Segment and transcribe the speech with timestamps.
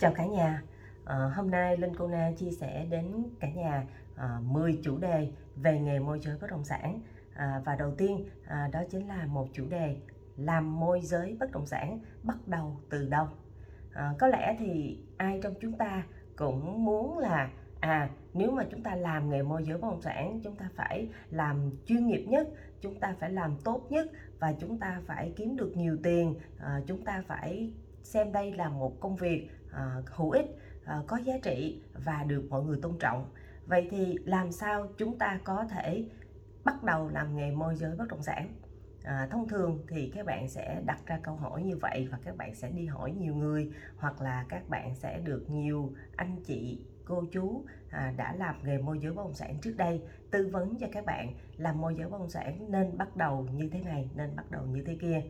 [0.00, 0.62] Chào cả nhà,
[1.04, 4.98] à, hôm nay Linh Cô Na chia sẻ đến cả nhà ờ, à, 10 chủ
[4.98, 7.00] đề về nghề môi giới bất động sản.
[7.34, 9.96] À, và đầu tiên à, đó chính là một chủ đề
[10.36, 13.26] làm môi giới bất động sản bắt đầu từ đâu.
[13.92, 16.02] À, có lẽ thì ai trong chúng ta
[16.36, 20.40] cũng muốn là à nếu mà chúng ta làm nghề môi giới bất động sản
[20.44, 22.48] chúng ta phải làm chuyên nghiệp nhất
[22.80, 26.34] chúng ta phải làm tốt nhất và chúng ta phải kiếm được nhiều tiền.
[26.58, 27.72] À, chúng ta phải
[28.02, 30.46] xem đây là một công việc À, hữu ích
[30.84, 33.30] à, có giá trị và được mọi người tôn trọng.
[33.66, 36.04] Vậy thì làm sao chúng ta có thể
[36.64, 38.48] bắt đầu làm nghề môi giới bất động sản?
[39.04, 42.36] À, thông thường thì các bạn sẽ đặt ra câu hỏi như vậy và các
[42.36, 46.78] bạn sẽ đi hỏi nhiều người hoặc là các bạn sẽ được nhiều anh chị
[47.04, 50.78] cô chú à, đã làm nghề môi giới bất động sản trước đây tư vấn
[50.80, 54.10] cho các bạn làm môi giới bất động sản nên bắt đầu như thế này
[54.14, 55.22] nên bắt đầu như thế kia.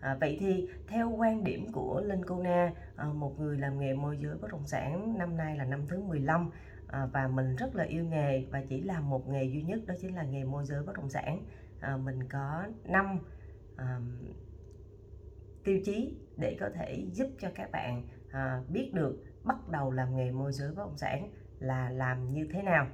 [0.00, 3.94] À, vậy thì theo quan điểm của Linh Cô Na, à, một người làm nghề
[3.94, 6.50] môi giới bất động sản năm nay là năm thứ 15
[6.86, 9.94] à, và mình rất là yêu nghề và chỉ làm một nghề duy nhất đó
[10.00, 11.42] chính là nghề môi giới bất động sản.
[11.80, 13.18] À, mình có 5
[13.76, 14.00] à,
[15.64, 20.16] tiêu chí để có thể giúp cho các bạn à, biết được bắt đầu làm
[20.16, 22.86] nghề môi giới bất động sản là làm như thế nào.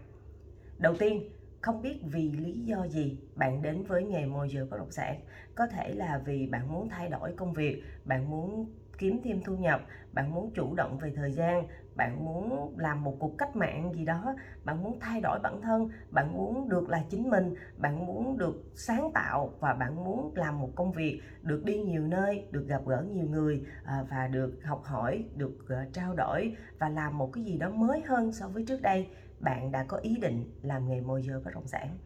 [0.79, 1.29] Đầu tiên
[1.65, 5.21] không biết vì lý do gì bạn đến với nghề môi giới bất động sản.
[5.55, 8.67] Có thể là vì bạn muốn thay đổi công việc, bạn muốn
[8.99, 9.81] kiếm thêm thu nhập,
[10.13, 14.05] bạn muốn chủ động về thời gian, bạn muốn làm một cuộc cách mạng gì
[14.05, 18.39] đó, bạn muốn thay đổi bản thân, bạn muốn được là chính mình, bạn muốn
[18.39, 22.67] được sáng tạo và bạn muốn làm một công việc, được đi nhiều nơi, được
[22.69, 27.19] gặp gỡ nhiều người à, và được học hỏi, được ờ, trao đổi và làm
[27.19, 29.09] một cái gì đó mới hơn so với trước đây
[29.41, 31.99] bạn đã có ý định làm nghề môi giới bất động sản.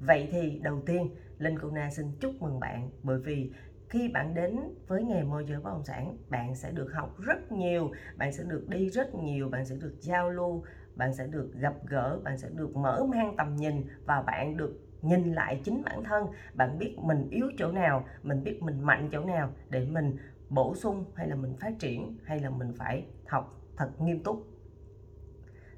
[0.00, 3.52] Vậy thì đầu tiên, linh cô na xin chúc mừng bạn, bởi vì
[3.88, 7.52] khi bạn đến với nghề môi giới bất động sản, bạn sẽ được học rất
[7.52, 10.64] nhiều, bạn sẽ được đi rất nhiều, bạn sẽ được giao lưu,
[10.96, 14.80] bạn sẽ được gặp gỡ, bạn sẽ được mở mang tầm nhìn và bạn được
[15.02, 16.26] nhìn lại chính bản thân.
[16.54, 20.16] Bạn biết mình yếu chỗ nào, mình biết mình mạnh chỗ nào để mình
[20.48, 24.46] bổ sung hay là mình phát triển hay là mình phải học thật nghiêm túc.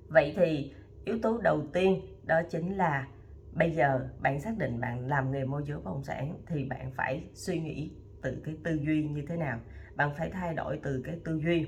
[0.08, 0.72] Vậy thì
[1.04, 3.06] yếu tố đầu tiên đó chính là
[3.52, 6.90] bây giờ bạn xác định bạn làm nghề môi giới bất động sản thì bạn
[6.96, 7.90] phải suy nghĩ
[8.22, 9.58] từ cái tư duy như thế nào.
[9.96, 11.66] Bạn phải thay đổi từ cái tư duy.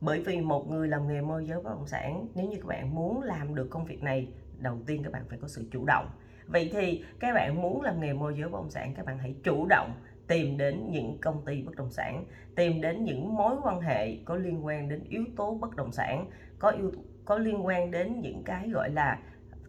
[0.00, 2.94] Bởi vì một người làm nghề môi giới bất động sản, nếu như các bạn
[2.94, 4.28] muốn làm được công việc này,
[4.58, 6.06] đầu tiên các bạn phải có sự chủ động.
[6.46, 9.34] Vậy thì các bạn muốn làm nghề môi giới bất động sản, các bạn hãy
[9.42, 9.94] chủ động
[10.28, 12.24] tìm đến những công ty bất động sản,
[12.56, 16.30] tìm đến những mối quan hệ có liên quan đến yếu tố bất động sản,
[16.58, 16.92] có yếu
[17.24, 19.18] có liên quan đến những cái gọi là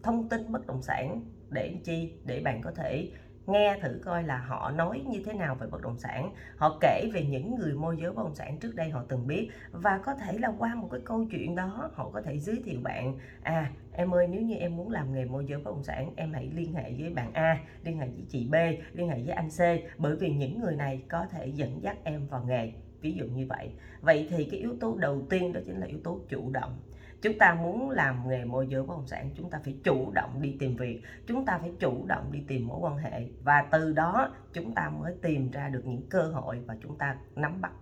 [0.02, 2.12] thông tin bất động sản để chi?
[2.24, 3.10] Để bạn có thể
[3.46, 6.34] nghe thử coi là họ nói như thế nào về bất động sản.
[6.56, 9.50] Họ kể về những người môi giới bất động sản trước đây họ từng biết.
[9.70, 12.80] Và có thể là qua một cái câu chuyện đó, họ có thể giới thiệu
[12.82, 16.12] bạn à em ơi, nếu như em muốn làm nghề môi giới bất động sản,
[16.16, 18.54] em hãy liên hệ với bạn A, liên hệ với chị B,
[18.92, 19.60] liên hệ với anh C,
[19.98, 22.72] bởi vì những người này có thể dẫn dắt em vào nghề.
[23.00, 23.70] Ví dụ như vậy.
[24.00, 26.78] Vậy thì cái yếu tố đầu tiên đó chính là yếu tố chủ động
[27.22, 30.42] chúng ta muốn làm nghề môi giới bất động sản, chúng ta phải chủ động
[30.42, 33.28] đi tìm việc, chúng ta phải chủ động đi tìm mối quan hệ.
[33.42, 37.16] Và từ đó, chúng ta mới tìm ra được những cơ hội và chúng ta
[37.36, 37.72] nắm bắt.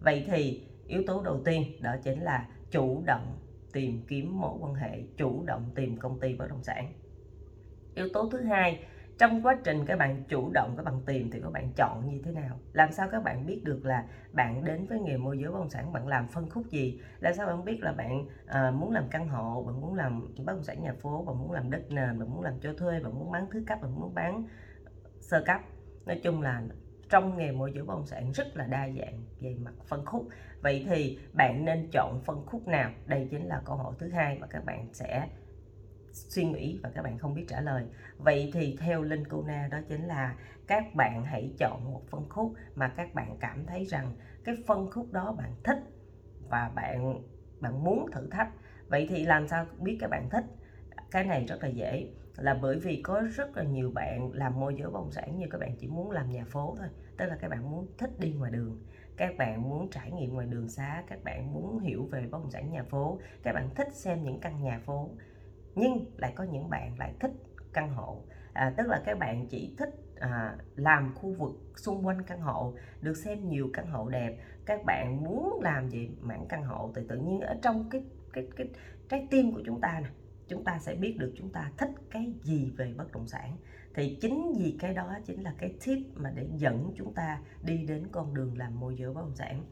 [0.00, 3.38] Vậy thì, yếu tố đầu tiên đó chính là chủ động
[3.72, 6.92] tìm kiếm mối quan hệ, chủ động tìm công ty bất động sản.
[7.94, 8.84] Yếu tố thứ hai
[9.18, 12.20] trong quá trình các bạn chủ động các bạn tìm thì các bạn chọn như
[12.24, 12.58] thế nào?
[12.72, 15.70] Làm sao các bạn biết được là bạn đến với nghề môi giới bất động
[15.70, 17.00] sản bạn làm phân khúc gì?
[17.20, 20.52] Làm sao bạn biết là bạn à, muốn làm căn hộ bạn muốn làm bất
[20.52, 23.18] động sản nhà phố bạn muốn làm đất nền bạn muốn làm cho thuê bạn
[23.18, 24.44] muốn bán thứ cấp bạn muốn bán
[25.20, 25.60] sơ cấp?
[26.06, 26.62] Nói chung là
[27.08, 30.28] trong nghề môi giới bất động sản rất là đa dạng về mặt phân khúc.
[30.60, 32.90] Vậy thì bạn nên chọn phân khúc nào?
[33.06, 35.28] Đây chính là câu hỏi thứ hai mà các bạn sẽ
[36.16, 37.84] suy nghĩ và các bạn không biết trả lời.
[38.18, 42.28] Vậy thì theo linh cô na, đó chính là các bạn hãy chọn một phân
[42.28, 45.78] khúc mà các bạn cảm thấy rằng cái phân khúc đó bạn thích
[46.50, 47.22] và bạn
[47.60, 48.50] bạn muốn thử thách.
[48.88, 50.44] Vậy thì làm sao biết các bạn thích?
[51.10, 54.74] Cái này rất là dễ, là bởi vì có rất là nhiều bạn làm môi
[54.78, 56.88] giới bông sản như các bạn chỉ muốn làm nhà phố thôi,
[57.18, 58.82] tức là các bạn muốn thích đi ngoài đường.
[59.16, 62.50] Các bạn muốn trải nghiệm ngoài đường xá các bạn muốn hiểu về bất động
[62.50, 65.10] sản nhà phố, các bạn thích xem những căn nhà phố
[65.76, 67.32] nhưng lại có những bạn lại thích
[67.72, 68.22] căn hộ.
[68.52, 72.74] À, tức là các bạn chỉ thích à, làm khu vực xung quanh căn hộ
[73.00, 74.38] được xem nhiều căn hộ đẹp.
[74.66, 78.48] Các bạn muốn làm gì mảng căn hộ thì tự nhiên ở trong cái cái
[78.56, 78.68] cái
[79.08, 80.08] trái tim của chúng ta nè
[80.48, 83.56] chúng ta sẽ biết được chúng ta thích cái gì về bất động sản.
[83.94, 87.86] Thì chính vì cái đó chính là cái tip mà để dẫn chúng ta đi
[87.86, 89.64] đến con đường làm môi giới bất động sản.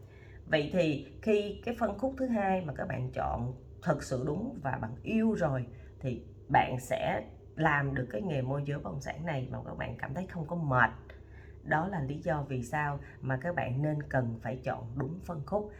[0.46, 4.58] Vậy thì khi cái phân khúc thứ hai mà các bạn chọn thật sự đúng
[4.62, 5.66] và bạn yêu rồi
[6.04, 7.24] thì bạn sẽ
[7.56, 10.26] làm được cái nghề môi giới bất động sản này mà các bạn cảm thấy
[10.26, 10.90] không có mệt.
[11.62, 15.42] Đó là lý do vì sao mà các bạn nên cần phải chọn đúng phân
[15.46, 15.72] khúc.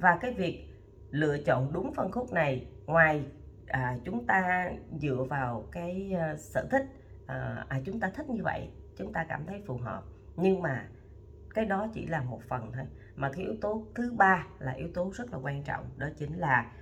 [0.00, 0.66] Và cái việc
[1.10, 3.24] lựa chọn đúng phân khúc này ngoài
[3.66, 6.86] à, chúng ta dựa vào cái uh, sở thích
[7.26, 10.02] à, à chúng ta thích như vậy chúng ta cảm thấy phù hợp.
[10.36, 10.88] Nhưng mà
[11.54, 12.84] cái đó chỉ là một phần thôi.
[13.16, 16.38] Mà cái yếu tố thứ ba là yếu tố rất là quan trọng đó chính
[16.38, 16.72] là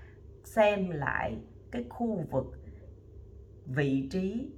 [0.44, 1.38] xem lại
[1.70, 2.57] cái khu vực
[3.74, 4.50] vị trí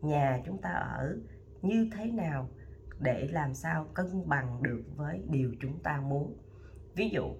[0.00, 1.16] nhà chúng ta ở
[1.62, 2.48] như thế nào
[3.00, 6.36] để làm sao cân bằng được với điều chúng ta muốn.
[6.94, 7.34] Ví dụ,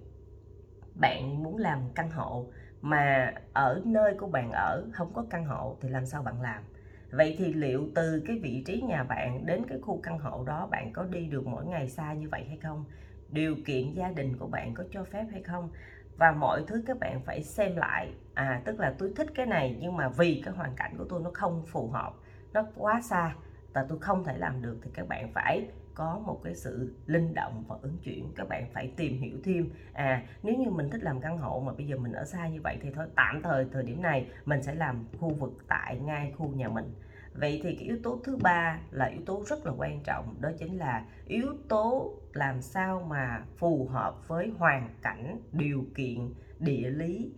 [0.95, 5.77] bạn muốn làm căn hộ mà ở nơi của bạn ở không có căn hộ
[5.81, 6.63] thì làm sao bạn làm?
[7.11, 10.67] Vậy thì liệu từ cái vị trí nhà bạn đến cái khu căn hộ đó
[10.71, 12.85] bạn có đi được mỗi ngày xa như vậy hay không?
[13.29, 15.69] Điều kiện gia đình của bạn có cho phép hay không?
[16.17, 18.13] Và mọi thứ các bạn phải xem lại.
[18.33, 21.21] À tức là tôi thích cái này nhưng mà vì cái hoàn cảnh của tôi
[21.23, 22.13] nó không phù hợp,
[22.53, 23.35] nó quá xa
[23.73, 27.33] và tôi không thể làm được thì các bạn phải có một cái sự linh
[27.33, 28.31] động và ứng chuyển.
[28.35, 29.69] Các bạn phải tìm hiểu thêm.
[29.93, 32.61] À nếu như mình thích làm căn hộ mà bây giờ mình ở xa như
[32.63, 36.33] vậy thì thôi, tạm thời thời điểm này mình sẽ làm khu vực tại ngay
[36.37, 36.93] khu nhà mình
[37.33, 40.49] vậy thì cái yếu tố thứ ba là yếu tố rất là quan trọng đó
[40.59, 46.89] chính là yếu tố làm sao mà phù hợp với hoàn cảnh điều kiện địa
[46.89, 47.31] lý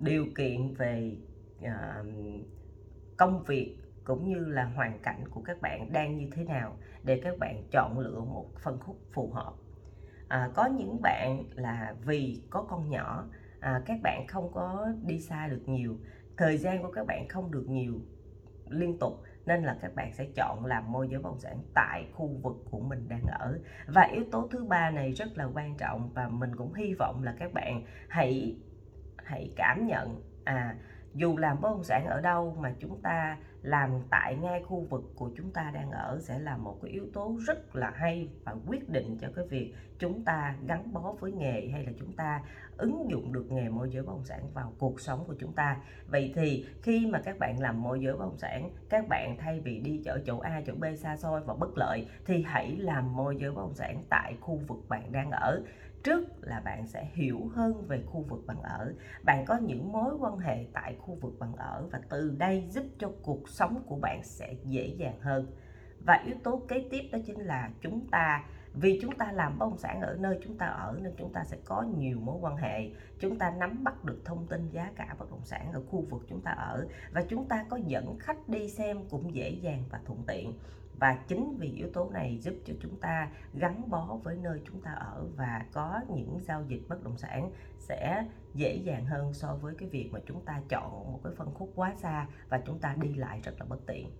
[0.00, 1.16] điều kiện về
[1.60, 2.06] uh,
[3.16, 7.20] công việc cũng như là hoàn cảnh của các bạn đang như thế nào để
[7.24, 9.52] các bạn chọn lựa một phân khúc phù hợp.
[10.28, 13.28] À, có những bạn là vì có con nhỏ
[13.60, 15.98] à, các bạn không có đi xa được nhiều
[16.36, 18.00] thời gian của các bạn không được nhiều
[18.68, 22.06] liên tục, nên là các bạn sẽ chọn làm môi giới bất động sản tại
[22.12, 23.58] khu vực của mình đang ở.
[23.86, 27.22] Và yếu tố thứ ba này rất là quan trọng và mình cũng hy vọng
[27.22, 28.56] là các bạn hãy
[29.16, 30.76] hãy cảm nhận à
[31.14, 35.02] dù làm bất động sản ở đâu mà chúng ta làm tại ngay khu vực
[35.14, 38.56] của chúng ta đang ở sẽ là một cái yếu tố rất là hay và
[38.66, 42.42] quyết định cho cái việc chúng ta gắn bó với nghề hay là chúng ta
[42.76, 45.76] ứng dụng được nghề môi giới bất động sản vào cuộc sống của chúng ta.
[46.06, 49.60] Vậy thì khi mà các bạn làm môi giới bất động sản, các bạn thay
[49.60, 53.16] vì đi ở chỗ A, chỗ B xa xôi và bất lợi thì hãy làm
[53.16, 55.62] môi giới bất động sản tại khu vực bạn đang ở
[56.04, 58.94] trước là bạn sẽ hiểu hơn về khu vực bạn ở.
[59.22, 62.84] Bạn có những mối quan hệ tại khu vực bạn ở và từ đây giúp
[62.98, 65.46] cho cuộc sống của bạn sẽ dễ dàng hơn.
[66.00, 69.66] Và yếu tố kế tiếp đó chính là chúng ta vì chúng ta làm bất
[69.66, 72.56] động sản ở nơi chúng ta ở nên chúng ta sẽ có nhiều mối quan
[72.56, 72.90] hệ.
[73.18, 76.22] Chúng ta nắm bắt được thông tin giá cả bất động sản ở khu vực
[76.28, 80.00] chúng ta ở và chúng ta có dẫn khách đi xem cũng dễ dàng và
[80.04, 80.52] thuận tiện.
[81.00, 84.80] Và chính vì yếu tố này giúp cho chúng ta gắn bó với nơi chúng
[84.80, 89.56] ta ở và có những giao dịch bất động sản sẽ dễ dàng hơn so
[89.60, 92.78] với cái việc mà chúng ta chọn một cái phân khúc quá xa và chúng
[92.78, 94.10] ta đi lại rất là bất tiện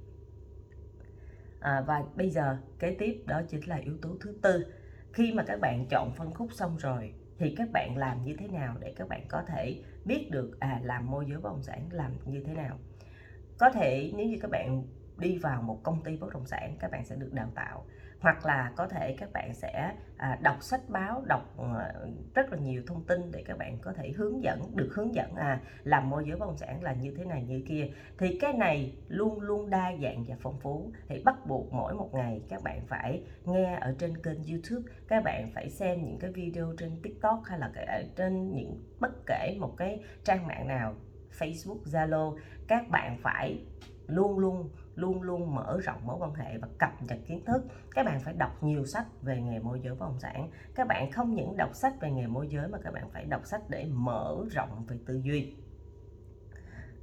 [1.65, 4.67] à, và bây giờ kế tiếp đó chính là yếu tố thứ tư.
[5.13, 8.49] Khi mà các bạn chọn phân khúc xong rồi thì các bạn làm như thế
[8.49, 11.89] nào để các bạn có thể biết được à làm môi giới bất động sản
[11.93, 12.79] làm như thế nào?
[13.59, 14.85] Có thể nếu như các bạn
[15.19, 17.85] đi vào một công ty bất động sản các bạn sẽ được đào tạo
[18.25, 21.93] hoặc là có thể các bạn sẽ à, đọc sách báo đọc à,
[22.35, 25.35] rất là nhiều thông tin để các bạn có thể hướng dẫn được hướng dẫn
[25.35, 27.89] à làm môi giới bất động sản là như thế này như kia.
[28.19, 30.93] Thì cái này luôn luôn đa dạng và phong phú.
[31.09, 35.25] Thì bắt buộc mỗi một ngày các bạn phải nghe ở trên kênh YouTube các
[35.25, 39.27] bạn phải xem những cái video trên TikTok hay là ở à, trên những bất
[39.27, 40.95] kể một cái trang mạng nào
[41.39, 42.37] Facebook Zalo
[42.69, 43.65] các bạn phải
[44.07, 47.63] luôn luôn luôn luôn mở rộng mối quan hệ và cập nhật kiến thức.
[47.91, 50.51] Các bạn phải đọc nhiều sách về nghề môi giới bất động sản.
[50.75, 53.47] Các bạn không những đọc sách về nghề môi giới mà các bạn phải đọc
[53.47, 55.57] sách để mở rộng về tư duy.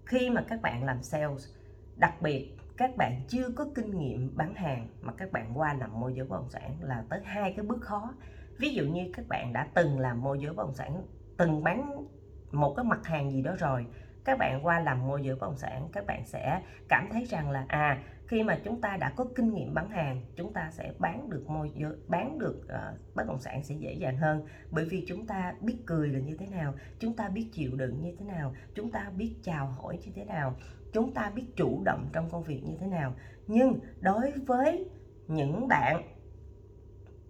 [0.05, 1.49] Khi mà các bạn làm sales,
[1.95, 5.99] đặc biệt các bạn chưa có kinh nghiệm bán hàng mà các bạn qua làm
[5.99, 8.13] môi giới bất động sản là tới hai cái bước khó.
[8.59, 11.03] Ví dụ như các bạn đã từng làm môi giới bất động sản,
[11.37, 12.07] từng bán
[12.51, 13.85] một cái mặt hàng gì đó rồi
[14.25, 17.51] các bạn qua làm môi giới bất động sản các bạn sẽ cảm thấy rằng
[17.51, 20.93] là à khi mà chúng ta đã có kinh nghiệm bán hàng chúng ta sẽ
[20.99, 24.45] bán được môi giới bán được uh, bất động sản sẽ dễ dàng hơn.
[24.71, 28.01] Bởi vì chúng ta biết cười là như thế nào chúng ta biết chịu đựng
[28.01, 30.55] như thế nào chúng ta biết chào hỏi như thế nào
[30.93, 33.13] chúng ta biết chủ động trong công việc như thế nào.
[33.47, 34.89] Nhưng đối với
[35.27, 36.03] những bạn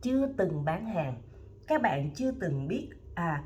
[0.01, 1.21] chưa từng bán hàng
[1.67, 3.43] các bạn chưa từng biết à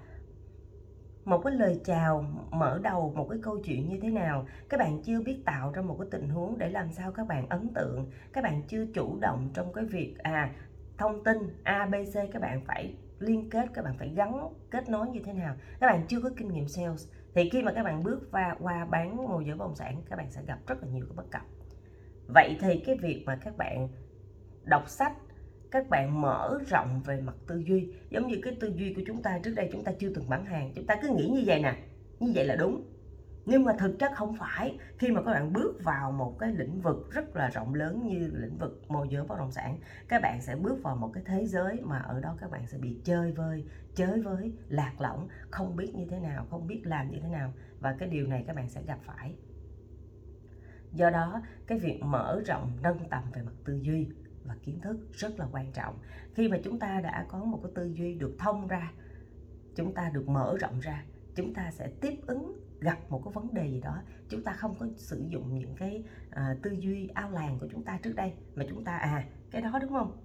[1.26, 4.46] một cái lời chào mở đầu một cái câu chuyện như thế nào?
[4.70, 7.50] Các bạn chưa biết tạo ra một cái tình huống để làm sao các bạn
[7.50, 10.52] ấn tượng, các bạn chưa chủ động trong cái việc à
[10.98, 15.20] thông tin abc các bạn phải liên kết, các bạn phải gắn kết nối như
[15.26, 15.56] thế nào?
[15.80, 18.86] Các bạn chưa có kinh nghiệm sales thì khi mà các bạn bước qua qua
[18.86, 21.32] bán môi giới bất động sản, các bạn sẽ gặp rất là nhiều cái bất
[21.32, 21.42] cập.
[22.28, 23.88] Vậy thì cái việc mà các bạn
[24.64, 25.14] đọc sách
[25.76, 27.90] các bạn mở rộng về mặt tư duy.
[28.10, 30.46] Giống như cái tư duy của chúng ta, trước đây chúng ta chưa từng bán
[30.46, 30.72] hàng.
[30.76, 31.78] Chúng ta cứ nghĩ như vậy nè.
[32.20, 32.84] Như vậy là đúng.
[33.46, 34.78] Nhưng mà thực chất không phải.
[34.98, 38.32] Khi mà các bạn bước vào một cái lĩnh vực rất là rộng lớn như
[38.34, 39.78] lĩnh vực môi giới bất động sản,
[40.08, 42.78] các bạn sẽ bước vào một cái thế giới mà ở đó các bạn sẽ
[42.78, 43.66] bị chơi vơi
[43.96, 47.54] chơi với, lạc lõng, không biết như thế nào, không biết làm như thế nào.
[47.80, 49.36] Và cái điều này các bạn sẽ gặp phải.
[50.94, 54.08] Do đó, cái việc mở rộng nâng tầm về mặt tư duy
[54.46, 56.00] và kiến thức rất là quan trọng.
[56.34, 58.92] Khi mà chúng ta đã có một cái tư duy được thông ra
[59.76, 61.04] chúng ta được mở rộng ra
[61.36, 64.76] chúng ta sẽ tiếp ứng gặp một cái vấn đề gì đó chúng ta không
[64.80, 68.34] có sử dụng những cái à, tư duy ao làng của chúng ta trước đây
[68.56, 70.18] mà chúng ta à cái đó đúng không?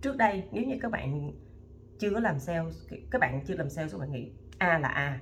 [0.00, 1.32] Trước đây nếu như các bạn
[1.98, 2.76] chưa có làm sales
[3.10, 5.20] các bạn chưa làm sales các bạn nghĩ a là a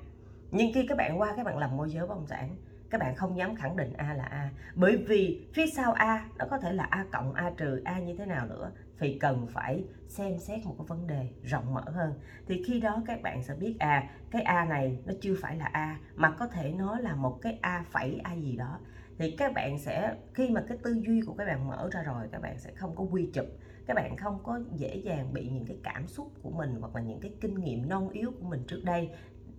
[0.50, 2.57] nhưng khi các bạn qua các bạn làm môi giới bất động sản
[2.90, 4.50] các bạn không dám khẳng định A là A.
[4.75, 8.16] Bởi vì phía sau A, nó có thể là A cộng A trừ A như
[8.16, 8.73] thế nào nữa.
[8.99, 12.14] Thì cần phải xem xét một cái vấn đề rộng mở hơn.
[12.47, 15.64] Thì khi đó các bạn sẽ biết à cái A này nó chưa phải là
[15.73, 18.78] A, mà có thể nó là một cái A phẩy, A gì đó.
[19.18, 22.28] Thì các bạn sẽ, khi mà cái tư duy của các bạn mở ra rồi,
[22.32, 23.47] các bạn sẽ không có quy chụp.
[23.87, 27.02] Các bạn không có dễ dàng bị những cái cảm xúc của mình hoặc là
[27.02, 29.11] những cái kinh nghiệm non yếu của mình trước đây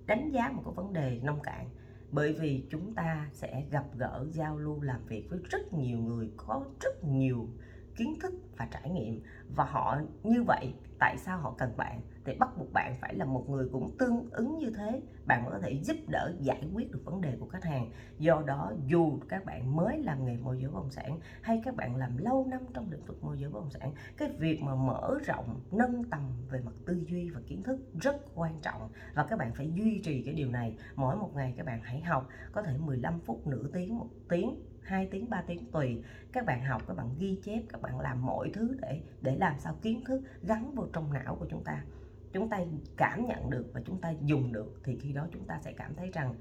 [0.05, 1.69] đánh giá một cái vấn đề nông cạn
[2.11, 6.31] bởi vì chúng ta sẽ gặp gỡ, giao lưu, làm việc với rất nhiều người,
[6.37, 7.49] có rất nhiều
[7.95, 9.21] kiến thức và trải nghiệm.
[9.55, 12.01] Và họ, như vậy, tại sao họ cần bạn?
[12.25, 15.01] Thì bắt buộc bạn phải là một người cũng tương ứng như thế.
[15.25, 17.91] Bạn mới có thể giúp đỡ, giải quyết được vấn đề của khách hàng.
[18.17, 21.75] Do đó, dù các bạn mới làm nghề môi giới bất động sản hay các
[21.75, 24.75] bạn làm lâu năm trong lĩnh vực môi giới bất động sản, cái việc mà
[24.75, 28.89] mở rộng, nâng tầm về mặt tư duy và kiến thức rất quan trọng.
[29.15, 30.77] Và các bạn phải duy trì cái điều này.
[30.95, 34.55] Mỗi một ngày các bạn hãy học, có thể 15 phút, nửa tiếng, một tiếng
[34.81, 36.03] 2 tiếng 3 tiếng, tùy.
[36.31, 39.59] Các bạn học, các bạn ghi chép, các bạn làm mọi thứ để để làm
[39.59, 41.83] sao kiến thức gắn vào trong não của chúng ta
[42.33, 42.59] chúng ta
[42.97, 45.95] cảm nhận được và chúng ta dùng được, thì khi đó chúng ta sẽ cảm
[45.95, 46.35] thấy rằng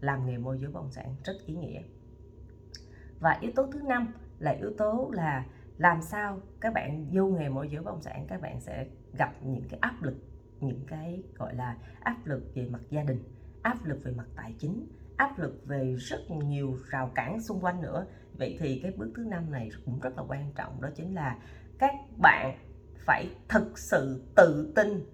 [0.00, 1.82] làm nghề môi giới bất động sản rất ý nghĩa.
[3.20, 5.46] Và yếu tố thứ năm là yếu tố là
[5.78, 8.86] làm sao các bạn vô nghề môi giới bất động sản, các bạn sẽ
[9.18, 10.16] gặp những cái áp lực,
[10.60, 13.22] những cái gọi là áp lực về mặt gia đình,
[13.62, 14.86] áp lực về mặt tài chính,
[15.16, 18.06] áp lực về rất nhiều rào cản xung quanh nữa.
[18.38, 21.38] Vậy thì cái bước thứ năm này cũng rất là quan trọng, đó chính là
[21.78, 22.58] các bạn
[23.06, 25.04] phải thực sự tự tin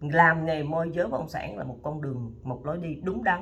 [0.00, 3.24] làm nghề môi giới bất động sản là một con đường, một lối đi đúng
[3.24, 3.40] đắn.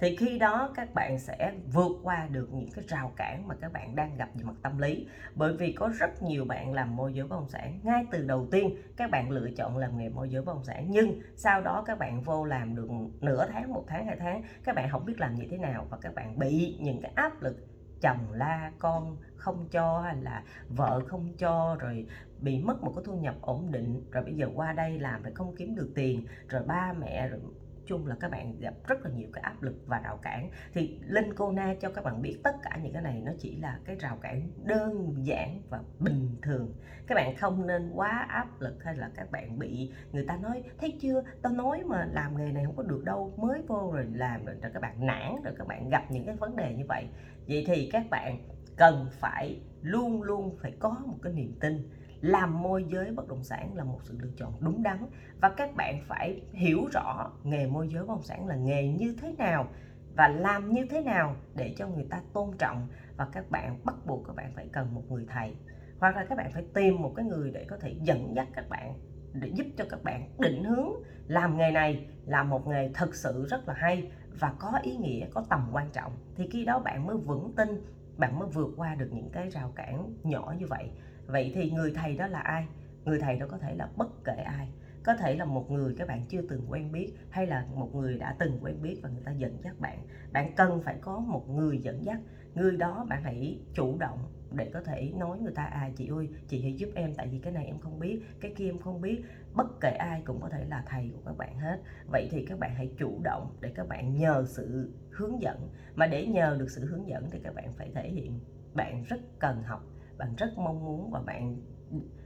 [0.00, 3.72] Thì khi đó các bạn sẽ vượt qua được những cái rào cản mà các
[3.72, 5.06] bạn đang gặp về mặt tâm lý.
[5.34, 7.80] Bởi vì có rất nhiều bạn làm môi giới bất động sản.
[7.82, 10.86] Ngay từ đầu tiên, các bạn lựa chọn làm nghề môi giới bất động sản.
[10.90, 12.88] Nhưng sau đó các bạn vô làm được
[13.20, 15.98] nửa tháng, một tháng, hai tháng, các bạn không biết làm như thế nào và
[16.00, 17.56] các bạn bị những cái áp lực
[18.00, 22.06] chồng la con không cho hay là vợ không cho rồi
[22.38, 25.32] bị mất một cái thu nhập ổn định, rồi bây giờ qua đây làm rồi
[25.34, 27.40] không kiếm được tiền, rồi ba mẹ rồi
[27.86, 30.50] chung là các bạn gặp rất là nhiều cái áp lực và rào cản.
[30.74, 33.56] Thì Linh Cô Na cho các bạn biết tất cả những cái này nó chỉ
[33.56, 36.74] là cái rào cản đơn giản và bình thường.
[37.06, 40.62] Các bạn không nên quá áp lực hay là các bạn bị người ta nói
[40.78, 41.22] thấy chưa?
[41.42, 44.56] Tao nói mà làm nghề này không có được đâu mới vô rồi làm rồi,
[44.62, 47.08] rồi các bạn nản rồi các bạn gặp những cái vấn đề như vậy.
[47.48, 48.38] Vậy thì các bạn
[48.76, 51.88] cần phải luôn luôn phải có một cái niềm tin
[52.20, 55.06] làm môi giới bất động sản là một sự lựa chọn đúng đắn
[55.40, 59.16] và các bạn phải hiểu rõ nghề môi giới bất động sản là nghề như
[59.22, 59.68] thế nào
[60.16, 63.94] và làm như thế nào để cho người ta tôn trọng và các bạn bắt
[64.06, 65.56] buộc các bạn phải cần một người thầy.
[65.98, 68.68] Hoặc là các bạn phải tìm một cái người để có thể dẫn dắt các
[68.68, 68.94] bạn,
[69.32, 70.90] để giúp cho các bạn định hướng
[71.26, 75.26] làm nghề này là một nghề thực sự rất là hay và có ý nghĩa,
[75.34, 76.12] có tầm quan trọng.
[76.36, 77.68] Thì khi đó bạn mới vững tin,
[78.16, 80.90] bạn mới vượt qua được những cái rào cản nhỏ như vậy
[81.26, 82.66] vậy thì người thầy đó là ai?
[83.04, 84.68] Người thầy đó có thể là bất kể ai.
[85.04, 88.18] Có thể là một người các bạn chưa từng quen biết, hay là một người
[88.18, 89.98] đã từng quen biết và người ta dẫn dắt bạn.
[90.32, 92.20] Bạn cần phải có một người dẫn dắt.
[92.54, 94.18] Người đó bạn hãy chủ động
[94.52, 97.38] để có thể nói người ta à chị ơi, chị hãy giúp em, tại vì
[97.38, 99.24] cái này em không biết, cái kia em không biết.
[99.54, 101.80] Bất kể ai cũng có thể là thầy của các bạn hết.
[102.12, 105.68] Vậy thì các bạn hãy chủ động để các bạn nhờ sự hướng dẫn.
[105.94, 108.40] Mà để nhờ được sự hướng dẫn thì các bạn phải thể hiện
[108.74, 109.84] bạn rất cần học
[110.18, 111.56] bạn rất mong muốn và bạn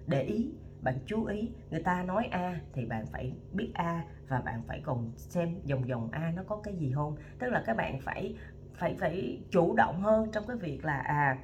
[0.06, 0.50] để ý,
[0.82, 1.50] bạn chú ý.
[1.70, 5.88] Người ta nói a thì bạn phải biết a và bạn phải còn xem dòng
[5.88, 7.16] dòng a nó có cái gì không.
[7.38, 8.36] Tức là các bạn phải
[8.74, 11.38] phải phải chủ động hơn trong cái việc là à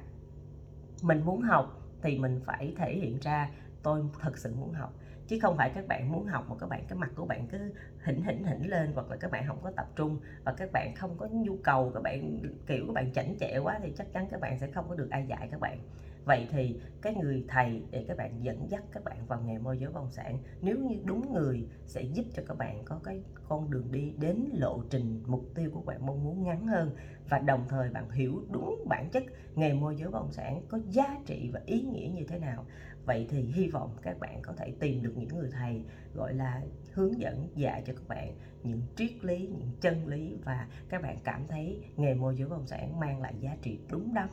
[1.01, 3.49] mình muốn học thì mình phải thể hiện ra
[3.83, 4.93] tôi thật sự muốn học.
[5.27, 7.73] Chứ không phải các bạn muốn học mà các bạn, cái mặt của bạn cứ
[8.03, 10.95] hỉnh hỉnh hỉnh lên hoặc là các bạn không có tập trung và các bạn
[10.95, 14.27] không có nhu cầu, các bạn, kiểu, các bạn chảnh chẹ quá thì chắc chắn
[14.31, 15.79] các bạn sẽ không có được ai dạy các bạn
[16.27, 19.77] vậy thì cái người thầy để các bạn dẫn dắt các bạn vào nghề môi
[19.77, 23.21] giới bất động sản, nếu như đúng người sẽ giúp cho các bạn có cái
[23.49, 26.91] con đường đi đến lộ trình mục tiêu của bạn mong muốn ngắn hơn.
[27.29, 29.23] Và đồng thời bạn hiểu đúng bản chất
[29.55, 32.65] nghề môi giới bất động sản có giá trị và ý nghĩa như thế nào
[33.07, 35.83] vậy thì hy vọng các bạn có thể tìm được những người thầy,
[36.13, 36.61] gọi là,
[36.93, 41.17] hướng dẫn, dạy cho các bạn những triết lý, những chân lý và các bạn
[41.23, 44.27] cảm thấy nghề môi giới bất động sản mang lại giá trị đúng đắn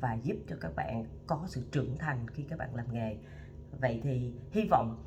[0.00, 3.16] và giúp cho các bạn có sự trưởng thành khi các bạn làm nghề.
[3.80, 5.04] Vậy thì hy vọng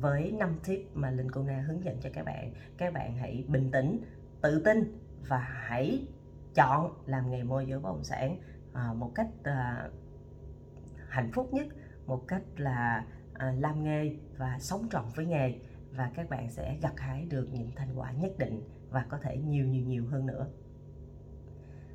[0.00, 3.44] với 5 tip mà Linh Cô Na hướng dẫn cho các bạn các bạn hãy
[3.48, 4.00] bình tĩnh,
[4.40, 4.98] tự tin
[5.28, 6.06] và hãy
[6.54, 8.36] chọn làm nghề môi giới bất động sản
[8.72, 9.88] à, một cách à,
[11.08, 11.66] hạnh phúc nhất
[12.10, 15.54] một cách là à, làm nghề và sống trọn với nghề
[15.90, 19.36] và các bạn sẽ gặt hái được những thành quả nhất định và có thể
[19.36, 20.46] nhiều nhiều nhiều hơn nữa.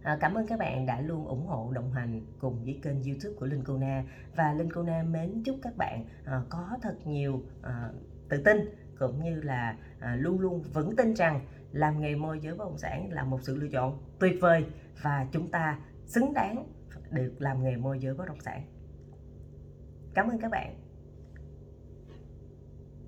[0.04, 3.36] À, cảm ơn các bạn đã luôn ủng hộ đồng hành cùng với kênh youtube
[3.40, 4.04] của Linh Cô Na.
[4.36, 7.90] Và Linh Cô Na mến chúc các bạn à, có thật nhiều à,
[8.30, 8.58] tự tin
[9.00, 12.78] cũng như là à, luôn luôn vững tin rằng làm nghề môi giới bất động
[12.78, 14.66] sản là một sự lựa chọn tuyệt vời
[15.02, 16.68] và chúng ta xứng đáng
[17.12, 18.75] được làm nghề môi giới bất động sản
[20.16, 20.85] cảm ơn các bạn.